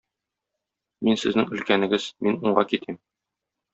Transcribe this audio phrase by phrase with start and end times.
[1.09, 2.99] Мин сезнең өлкәнегез, мин уңга китим.